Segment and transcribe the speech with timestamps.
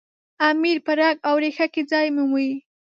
[0.49, 2.51] امیر په رګ او ریښه کې ځای مومي.